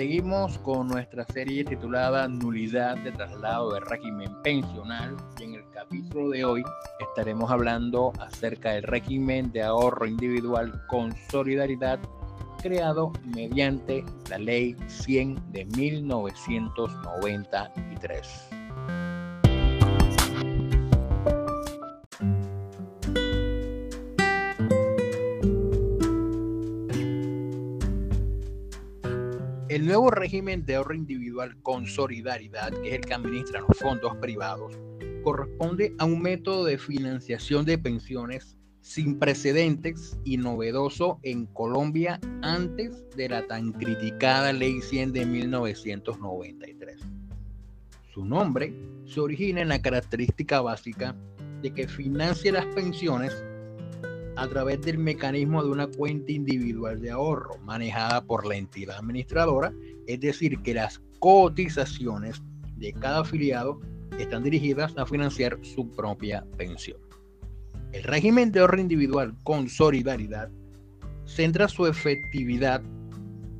[0.00, 6.30] Seguimos con nuestra serie titulada Nulidad de traslado de régimen pensional y en el capítulo
[6.30, 6.62] de hoy
[7.00, 11.98] estaremos hablando acerca del régimen de ahorro individual con solidaridad
[12.62, 18.59] creado mediante la ley 100 de 1993.
[29.80, 34.14] El nuevo régimen de ahorro individual con solidaridad, que es el que administra los fondos
[34.16, 34.78] privados,
[35.24, 43.08] corresponde a un método de financiación de pensiones sin precedentes y novedoso en Colombia antes
[43.16, 47.00] de la tan criticada Ley 100 de 1993.
[48.12, 48.74] Su nombre
[49.06, 51.16] se origina en la característica básica
[51.62, 53.32] de que financia las pensiones
[54.40, 59.70] a través del mecanismo de una cuenta individual de ahorro manejada por la entidad administradora,
[60.06, 62.40] es decir, que las cotizaciones
[62.76, 63.78] de cada afiliado
[64.18, 66.98] están dirigidas a financiar su propia pensión.
[67.92, 70.48] El régimen de ahorro individual con solidaridad
[71.26, 72.80] centra su efectividad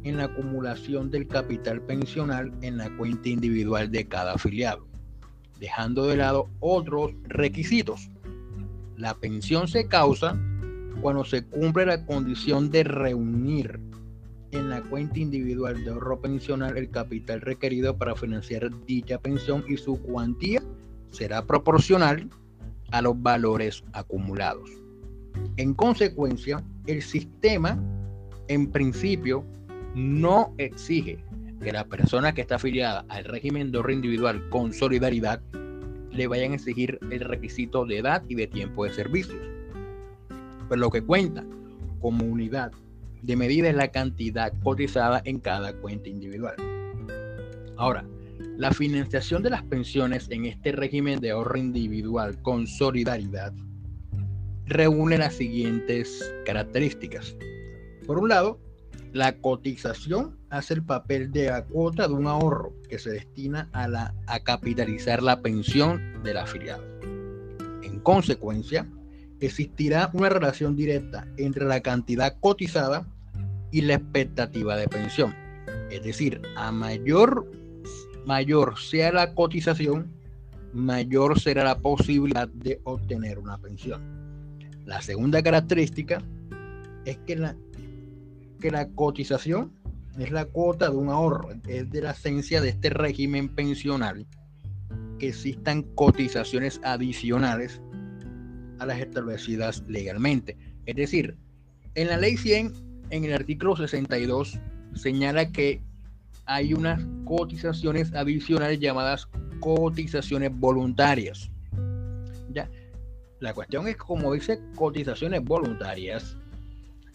[0.04, 4.86] en la acumulación del capital pensional en la cuenta individual de cada afiliado,
[5.58, 8.08] dejando de lado otros requisitos.
[8.96, 10.40] La pensión se causa
[11.00, 13.80] cuando se cumple la condición de reunir
[14.52, 19.76] en la cuenta individual de ahorro pensional el capital requerido para financiar dicha pensión y
[19.76, 20.62] su cuantía
[21.10, 22.28] será proporcional
[22.90, 24.70] a los valores acumulados.
[25.56, 27.78] En consecuencia, el sistema
[28.48, 29.44] en principio
[29.94, 31.24] no exige
[31.60, 35.40] que la persona que está afiliada al régimen de ahorro individual con solidaridad
[36.10, 39.49] le vayan a exigir el requisito de edad y de tiempo de servicios
[40.70, 41.44] pero lo que cuenta
[42.00, 42.70] como unidad
[43.22, 46.54] de medida es la cantidad cotizada en cada cuenta individual.
[47.76, 48.06] Ahora,
[48.56, 53.52] la financiación de las pensiones en este régimen de ahorro individual con solidaridad
[54.66, 57.36] reúne las siguientes características.
[58.06, 58.60] Por un lado,
[59.12, 63.88] la cotización hace el papel de la cuota de un ahorro que se destina a,
[63.88, 66.84] la, a capitalizar la pensión del afiliado.
[67.82, 68.86] En consecuencia,
[69.40, 73.06] existirá una relación directa entre la cantidad cotizada
[73.70, 75.34] y la expectativa de pensión.
[75.90, 77.50] Es decir, a mayor,
[78.26, 80.12] mayor sea la cotización,
[80.72, 84.02] mayor será la posibilidad de obtener una pensión.
[84.84, 86.22] La segunda característica
[87.04, 87.56] es que la,
[88.60, 89.72] que la cotización
[90.18, 94.26] es la cuota de un ahorro, es de la esencia de este régimen pensional
[95.18, 97.80] que existan cotizaciones adicionales
[98.80, 100.56] a las establecidas legalmente.
[100.86, 101.36] Es decir,
[101.94, 102.72] en la ley 100,
[103.10, 104.58] en el artículo 62,
[104.94, 105.80] señala que
[106.46, 109.28] hay unas cotizaciones adicionales llamadas
[109.60, 111.50] cotizaciones voluntarias.
[112.52, 112.68] Ya,
[113.38, 116.36] la cuestión es como dice cotizaciones voluntarias,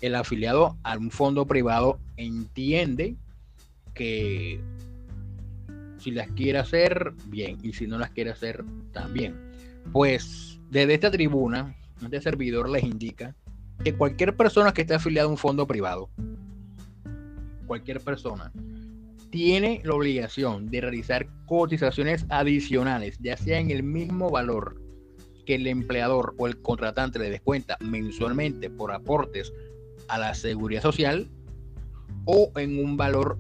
[0.02, 3.16] el afiliado a un fondo privado entiende
[3.94, 4.62] que
[5.98, 9.36] si las quiere hacer, bien, y si no las quiere hacer, también.
[9.92, 13.36] Pues desde esta tribuna, este servidor les indica
[13.84, 16.10] que cualquier persona que esté afiliada a un fondo privado,
[17.68, 18.52] cualquier persona,
[19.30, 24.82] tiene la obligación de realizar cotizaciones adicionales, ya sea en el mismo valor
[25.46, 29.54] que el empleador o el contratante le descuenta mensualmente por aportes
[30.08, 31.30] a la seguridad social
[32.26, 33.38] o en un valor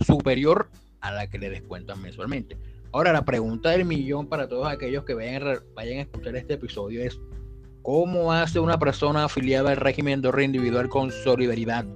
[0.00, 2.56] superior a la que le descuentan mensualmente.
[2.92, 7.02] Ahora, la pregunta del millón para todos aquellos que vayan, vayan a escuchar este episodio
[7.04, 7.20] es,
[7.82, 11.86] ¿cómo hace una persona afiliada al régimen de ahorro individual con solidaridad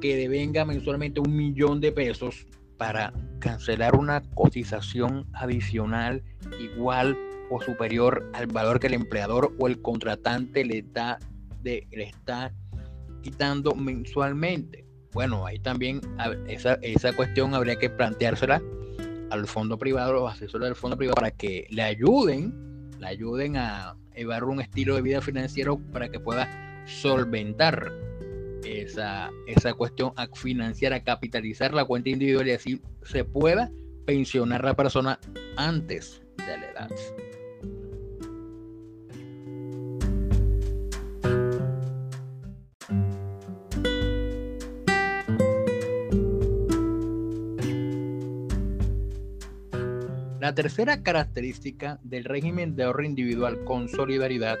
[0.00, 2.46] que devenga mensualmente un millón de pesos
[2.76, 6.22] para cancelar una cotización adicional
[6.60, 7.18] igual
[7.50, 11.18] o superior al valor que el empleador o el contratante le, da
[11.62, 12.54] de, le está
[13.22, 14.86] quitando mensualmente?
[15.12, 16.00] Bueno, ahí también
[16.46, 18.62] esa, esa cuestión habría que planteársela
[19.30, 23.96] al fondo privado, los asesores del fondo privado, para que le ayuden, le ayuden a
[24.14, 27.92] llevar un estilo de vida financiero para que pueda solventar
[28.64, 33.70] esa, esa cuestión a financiar, capitalizar la cuenta individual y así se pueda
[34.06, 35.18] pensionar la persona
[35.56, 36.90] antes de la edad.
[50.40, 54.56] La tercera característica del régimen de ahorro individual con solidaridad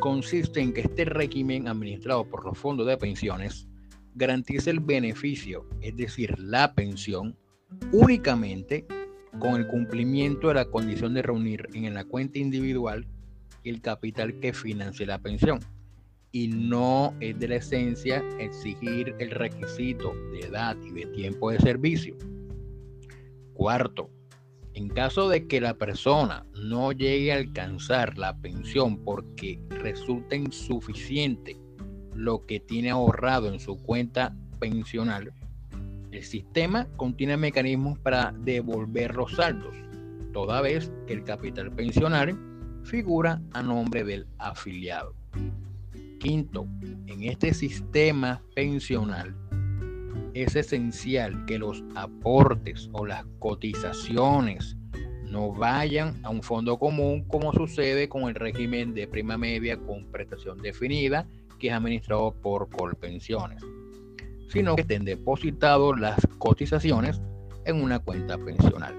[0.00, 3.68] consiste en que este régimen administrado por los fondos de pensiones
[4.16, 7.36] garantiza el beneficio, es decir, la pensión,
[7.92, 8.86] únicamente
[9.38, 13.06] con el cumplimiento de la condición de reunir en la cuenta individual
[13.62, 15.60] el capital que financie la pensión.
[16.32, 21.60] Y no es de la esencia exigir el requisito de edad y de tiempo de
[21.60, 22.16] servicio.
[23.54, 24.10] Cuarto,
[24.74, 31.56] en caso de que la persona no llegue a alcanzar la pensión porque resulta insuficiente
[32.14, 35.32] lo que tiene ahorrado en su cuenta pensional,
[36.12, 39.74] el sistema contiene mecanismos para devolver los saldos,
[40.32, 42.36] toda vez que el capital pensional
[42.82, 45.14] figura a nombre del afiliado.
[46.18, 46.66] Quinto,
[47.06, 49.34] en este sistema pensional
[50.34, 54.76] es esencial que los aportes o las cotizaciones
[55.24, 60.06] no vayan a un fondo común como sucede con el régimen de prima media con
[60.06, 61.26] prestación definida
[61.58, 63.62] que es administrado por Colpensiones,
[64.48, 67.20] sino que estén depositados las cotizaciones
[67.66, 68.94] en una cuenta pensional.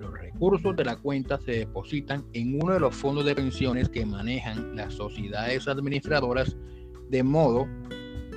[0.00, 4.06] Los recursos de la cuenta se depositan en uno de los fondos de pensiones que
[4.06, 6.56] manejan las sociedades administradoras
[7.10, 7.68] de modo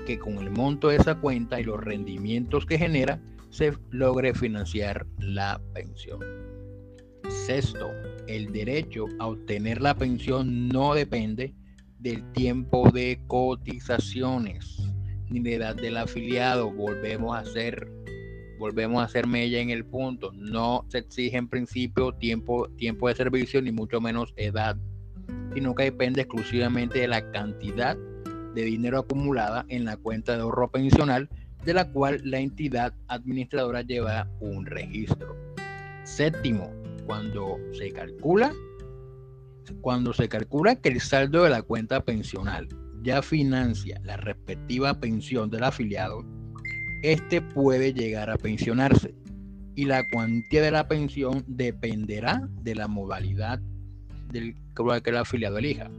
[0.07, 3.19] que con el monto de esa cuenta y los rendimientos que genera
[3.50, 6.21] se logre financiar la pensión.
[7.27, 7.89] Sexto,
[8.25, 11.54] el derecho a obtener la pensión no depende
[12.00, 14.81] del tiempo de cotizaciones
[15.30, 16.71] ni de edad del afiliado.
[16.71, 17.92] Volvemos a hacer,
[18.59, 20.31] volvemos a hacer mella en el punto.
[20.31, 24.77] No se exige en principio tiempo, tiempo de servicio ni mucho menos edad,
[25.54, 27.98] sino que depende exclusivamente de la cantidad
[28.57, 31.30] de dinero acumulada en la cuenta de ahorro pensional
[31.63, 35.36] de la cual la entidad administradora lleva un registro.
[36.04, 36.71] Séptimo,
[37.06, 38.51] cuando se calcula
[39.81, 42.69] cuando se calcula que el saldo de la cuenta pensional
[43.04, 46.25] ya financia la respectiva pensión del afiliado,
[47.04, 49.13] este puede llegar a pensionarse
[49.75, 53.59] y la cuantía de la pensión dependerá de la modalidad
[54.31, 54.56] del
[55.04, 55.92] que el afiliado elija.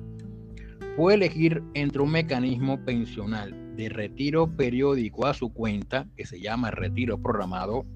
[0.99, 6.73] Puede elegir entre un mecanismo pensional de retiro periódico a su cuenta, que se llama
[6.73, 7.87] retiro programado,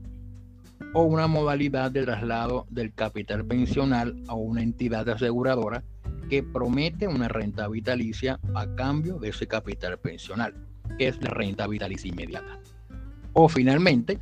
[0.95, 5.83] o una modalidad de traslado del capital pensional a una entidad aseguradora
[6.31, 10.55] que promete una renta vitalicia a cambio de ese capital pensional,
[10.97, 12.61] que es la renta vitalicia inmediata.
[13.33, 14.21] O finalmente,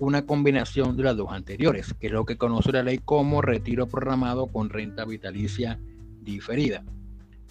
[0.00, 3.86] una combinación de las dos anteriores, que es lo que conoce la ley como retiro
[3.86, 5.78] programado con renta vitalicia
[6.22, 6.82] diferida.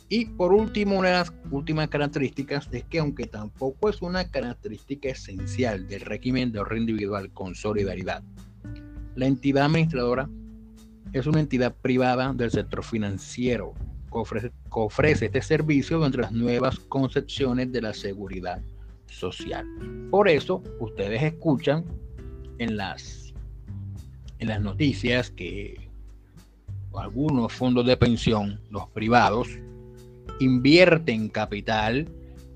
[0.07, 5.09] Y por último, una de las últimas características es que aunque tampoco es una característica
[5.09, 8.23] esencial del régimen de ahorro individual con solidaridad,
[9.15, 10.29] la entidad administradora
[11.13, 13.73] es una entidad privada del sector financiero
[14.11, 18.61] que ofrece, este servicio dentro de las nuevas concepciones de la seguridad
[19.07, 19.65] social.
[20.11, 21.85] Por eso, ustedes escuchan
[22.59, 23.33] en las,
[24.39, 25.89] en las noticias que
[26.95, 29.47] algunos fondos de pensión, los privados,
[30.39, 32.09] invierten capital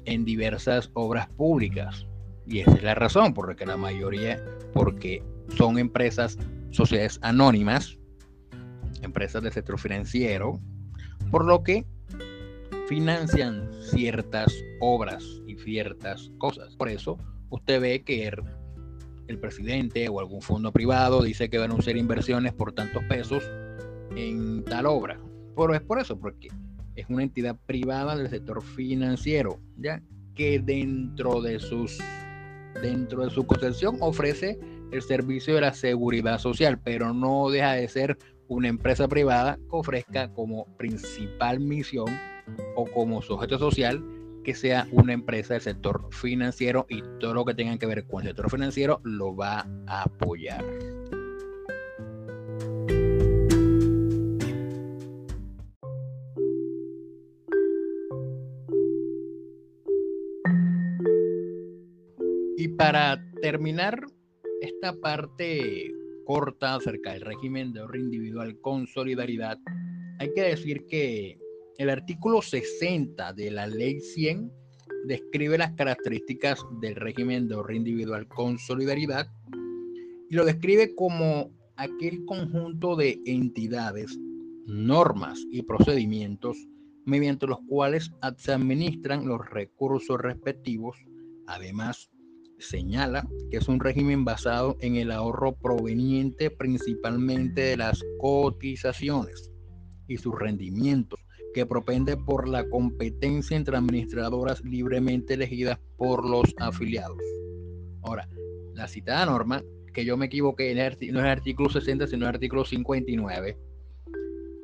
[0.05, 2.05] en diversas obras públicas.
[2.45, 4.43] Y esa es la razón, porque la mayoría,
[4.73, 5.23] porque
[5.55, 6.37] son empresas,
[6.71, 7.97] sociedades anónimas,
[9.01, 10.59] empresas del sector financiero,
[11.31, 11.85] por lo que
[12.87, 16.75] financian ciertas obras y ciertas cosas.
[16.75, 17.17] Por eso
[17.49, 18.27] usted ve que
[19.27, 23.43] el, presidente o algún fondo privado dice que van a hacer inversiones por tantos pesos
[24.15, 25.19] en tal obra.
[25.55, 26.47] Pero es por eso, porque
[26.99, 30.01] es una entidad privada del sector financiero, ya
[30.35, 31.99] que dentro de sus
[32.81, 34.59] dentro de su concesión ofrece
[34.91, 39.63] el servicio de la seguridad social, pero no deja de ser una empresa privada que
[39.69, 42.07] ofrezca como principal misión
[42.75, 44.03] o como sujeto social
[44.43, 48.21] que sea una empresa del sector financiero y todo lo que tenga que ver con
[48.21, 50.63] el sector financiero lo va a apoyar.
[62.79, 64.05] Para terminar
[64.61, 65.91] esta parte
[66.25, 69.57] corta acerca del régimen de ahorro individual con solidaridad,
[70.17, 71.37] hay que decir que
[71.77, 74.49] el artículo 60 de la ley 100
[75.07, 79.27] describe las características del régimen de ahorro individual con solidaridad
[80.29, 84.17] y lo describe como aquel conjunto de entidades,
[84.67, 86.57] normas y procedimientos
[87.03, 90.95] mediante los cuales se administran los recursos respectivos,
[91.45, 92.09] además
[92.59, 99.51] señala que es un régimen basado en el ahorro proveniente principalmente de las cotizaciones
[100.07, 101.19] y sus rendimientos,
[101.53, 107.17] que propende por la competencia entre administradoras libremente elegidas por los afiliados.
[108.03, 108.27] Ahora,
[108.73, 109.63] la citada norma,
[109.93, 113.57] que yo me equivoqué, no es el artículo 60, sino el artículo 59.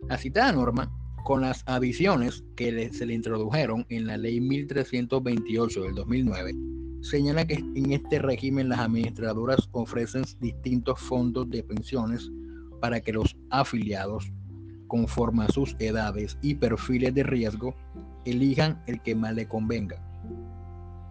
[0.08, 0.92] La citada norma,
[1.24, 6.54] con las adiciones que se le introdujeron en la ley 1328 del 2009,
[7.06, 12.32] señala que en este régimen las administradoras ofrecen distintos fondos de pensiones
[12.82, 14.32] para que los afiliados,
[14.88, 17.76] conforme a sus edades y perfiles de riesgo,
[18.26, 20.02] elijan el que más le convenga.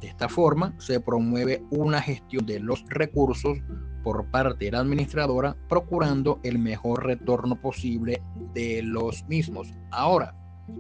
[0.01, 3.59] De esta forma, se promueve una gestión de los recursos
[4.03, 8.21] por parte de la administradora, procurando el mejor retorno posible
[8.53, 9.73] de los mismos.
[9.93, 10.35] Ahora,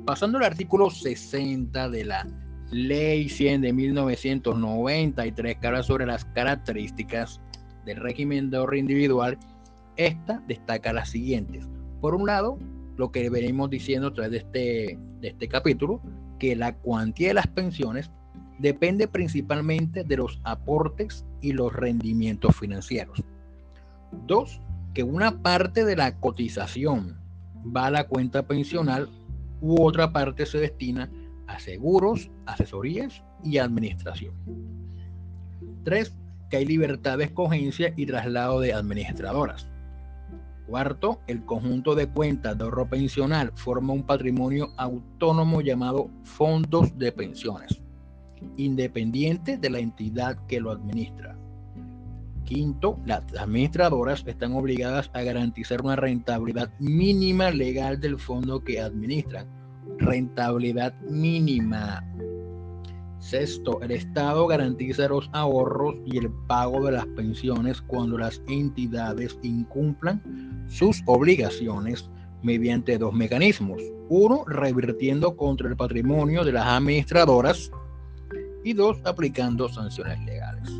[0.04, 2.26] pasando al artículo 60 de la
[2.74, 7.40] Ley 100 de 1993 que habla sobre las características
[7.84, 9.38] del régimen de ahorro individual,
[9.96, 11.68] esta destaca las siguientes.
[12.00, 12.58] Por un lado,
[12.96, 16.00] lo que venimos diciendo a través de este, de este capítulo,
[16.40, 18.10] que la cuantía de las pensiones
[18.58, 23.22] depende principalmente de los aportes y los rendimientos financieros.
[24.26, 24.60] Dos,
[24.94, 27.20] que una parte de la cotización
[27.64, 29.08] va a la cuenta pensional
[29.60, 31.23] u otra parte se destina a
[31.58, 34.34] seguros, asesorías y administración.
[35.84, 36.14] Tres,
[36.50, 39.68] que hay libertad de escogencia y traslado de administradoras.
[40.66, 47.12] Cuarto, el conjunto de cuentas de ahorro pensional forma un patrimonio autónomo llamado fondos de
[47.12, 47.82] pensiones,
[48.56, 51.36] independiente de la entidad que lo administra.
[52.44, 59.46] Quinto, las administradoras están obligadas a garantizar una rentabilidad mínima legal del fondo que administran.
[60.04, 62.04] Rentabilidad mínima.
[63.20, 69.38] Sexto, el Estado garantiza los ahorros y el pago de las pensiones cuando las entidades
[69.42, 72.10] incumplan sus obligaciones
[72.42, 73.80] mediante dos mecanismos.
[74.10, 77.70] Uno, revirtiendo contra el patrimonio de las administradoras
[78.62, 80.70] y dos, aplicando sanciones legales.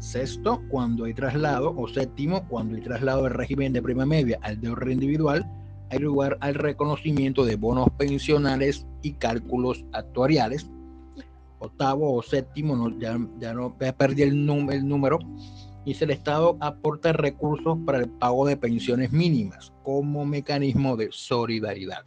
[0.00, 4.60] Sexto, cuando hay traslado, o séptimo, cuando hay traslado del régimen de prima media al
[4.60, 5.50] de ahorro individual,
[5.94, 10.68] hay lugar al reconocimiento de bonos pensionales y cálculos actuariales
[11.64, 15.18] octavo o séptimo, no, ya, ya no perdí el, el número,
[15.84, 22.04] dice el Estado aporta recursos para el pago de pensiones mínimas como mecanismo de solidaridad.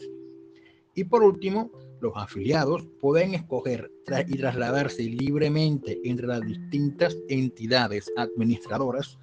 [0.95, 3.91] Y por último, los afiliados pueden escoger
[4.27, 9.17] y trasladarse libremente entre las distintas entidades administradoras.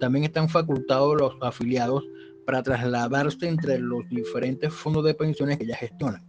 [0.00, 2.04] También están facultados los afiliados
[2.46, 6.24] para trasladarse entre los diferentes fondos de pensiones que ya gestionan